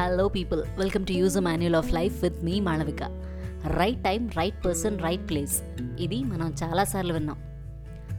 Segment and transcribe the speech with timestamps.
[0.00, 3.02] Hello people welcome to use a manual of life with me Malavika
[3.76, 5.62] right time right person right place
[6.00, 7.38] ఇది మనం చాలాసార్లు విన్నాం.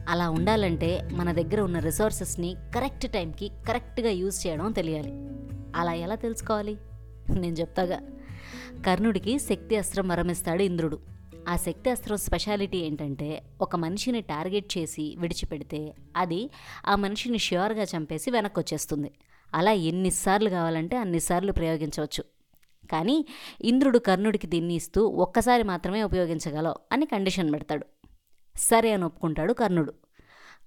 [0.08, 5.12] అలా ఉండాలంటే మన దగ్గర ఉన్న రిసోర్సెస్ని కరెక్ట్ టైంకి కరెక్ట్గా యూజ్ చేయడం తెలియాలి.
[5.76, 6.76] అలా ఎలా తెలుసుకోవాలి?
[7.30, 8.00] నేను చెప్తాగా.
[8.86, 10.98] కర్ణుడికి శక్తి అస్త్రం వరమిస్తాడు ఇంద్రుడు.
[11.48, 16.50] ఆ శక్తి అస్త్రం స్పెషాలిటీ ఏంటంటే ఒక మనిషిని టార్గెట్ చేసి విడిచిపెడితే అది
[16.86, 19.10] ఆ మనిషిని ష్యూర్గా చంపేసి వెనక్కి వచ్చేస్తుంది.
[19.54, 22.24] అలా ఎన్నిసార్లు కావాలంటే అన్నిసార్లు ప్రయోగించవచ్చు.
[22.92, 23.26] కానీ
[23.60, 27.86] ఇంద్రుడు కర్ణుడికి దీన్ని ఇస్తూ ఒక్కసారి మాత్రమే ఉపయోగించగలవు అని కండిషన్ పెడతాడు.
[28.56, 29.94] సరే అని ఒప్పుకుంటాడు కర్ణుడు.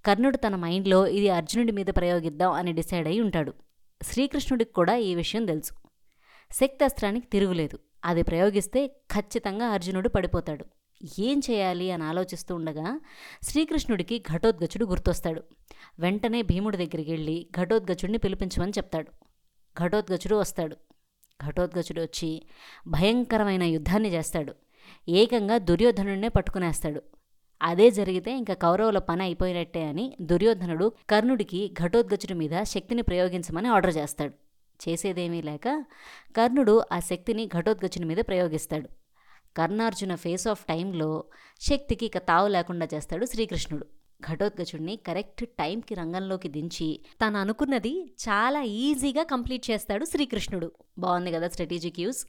[0.06, 3.54] కర్ణుడు తన మైండ్లో ఇది అర్జునుడి మీద ప్రయోగిద్దాం అని డిసైడ్ అయి ఉంటాడు.
[4.02, 5.72] శ్రీకృష్ణుడికి కూడా ఈ విషయం తెలుసు.
[6.52, 7.78] శక్తి అస్త్రానికి తిరుగులేదు.
[8.04, 10.64] అది ప్రయోగిస్తే ఖచ్చితంగా అర్జునుడు పడిపోతాడు.
[11.18, 13.00] ఏం చేయాలి అని ఆలోచిస్తూ ఉండగా
[13.42, 15.42] శ్రీకృష్ణుడికి ఘటోద్గచుడు గుర్తొస్తాడు.
[15.98, 19.10] వెంటనే భీముడి దగ్గరికి వెళ్ళి ఘటోద్గచుడిని పిలిపించమని చెప్తాడు.
[19.84, 20.76] ఘటోద్గచుడు వస్తాడు.
[21.48, 22.42] ఘటోద్గచుడు వచ్చి
[22.86, 24.54] భయంకరమైన యుద్ధాన్ని చేస్తాడు.
[25.08, 27.02] ఏకంగా దుర్యోధనుడినే పట్టుకునేస్తాడు.
[27.62, 34.32] అదే జరిగితే ఇంకా కౌరవుల పని అయిపోయినట్టే అని దుర్యోధనుడు కర్ణుడికి ఘటోద్గచుడి మీద శక్తిని ప్రయోగించమని ఆర్డర్ చేస్తాడు.
[34.88, 35.84] చేసేదేమీ లేక
[36.36, 39.05] కర్ణుడు ఆ శక్తిని ఘటోద్గచుని మీద ప్రయోగిస్తాడు.
[39.56, 41.24] కర్ణార్జున ఫేస్ ఆఫ్ టైంలో
[41.60, 43.86] శక్తికి ఇక తావు లేకుండా చేస్తాడు శ్రీకృష్ణుడు.
[44.32, 50.72] ఘటోత్కచుడిని కరెక్ట్ టైంకి రంగంలోకి దించి తను అనుకున్నది చాలా ఈజీగా కంప్లీట్ చేస్తాడు శ్రీకృష్ణుడు.
[50.98, 52.26] బాగుంది కదా strategic use